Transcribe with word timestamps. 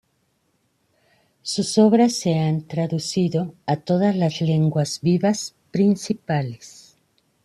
Sus 1.43 1.77
obras 1.77 2.13
se 2.15 2.33
han 2.39 2.63
traducido 2.67 3.53
a 3.67 3.75
todas 3.77 4.15
las 4.15 4.41
lenguas 4.41 4.99
vivas 5.03 5.53
principales. 5.69 6.97